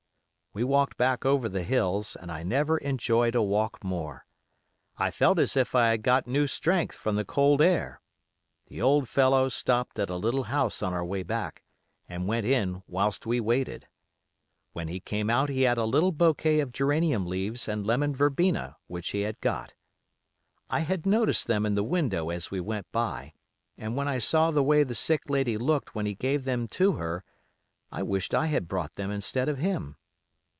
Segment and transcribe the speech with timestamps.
[0.53, 4.25] We walked back over the hills, and I never enjoyed a walk more.
[4.97, 8.01] I felt as if I had got new strength from the cold air.
[8.67, 11.63] The old fellow stopped at a little house on our way back,
[12.09, 13.87] and went in whilst we waited.
[14.73, 18.75] When he came out he had a little bouquet of geranium leaves and lemon verbena
[18.87, 19.73] which he had got.
[20.69, 23.31] I had noticed them in the window as we went by,
[23.77, 26.95] and when I saw the way the sick lady looked when he gave them to
[26.97, 27.23] her,
[27.89, 29.95] I wished I had brought them instead of him.